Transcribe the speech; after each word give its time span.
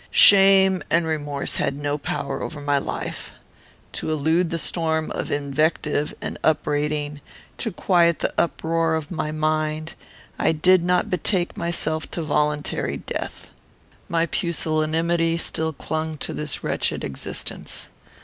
"Shame 0.09 0.81
and 0.89 1.05
remorse 1.05 1.57
had 1.57 1.77
no 1.77 1.95
power 1.95 2.41
over 2.41 2.59
my 2.59 2.79
life. 2.79 3.33
To 3.91 4.09
elude 4.09 4.49
the 4.49 4.57
storm 4.57 5.11
of 5.11 5.29
invective 5.29 6.11
and 6.19 6.39
upbraiding, 6.43 7.21
to 7.59 7.71
quiet 7.71 8.17
the 8.17 8.33
uproar 8.35 8.95
of 8.95 9.11
my 9.11 9.31
mind, 9.31 9.93
I 10.39 10.53
did 10.53 10.83
not 10.83 11.11
betake 11.11 11.55
myself 11.55 12.09
to 12.17 12.23
voluntary 12.23 12.97
death. 12.97 13.51
My 14.09 14.25
pusillanimity 14.25 15.37
still 15.37 15.71
clung 15.71 16.17
to 16.17 16.33
this 16.33 16.63
wretched 16.63 17.03
existence. 17.03 17.87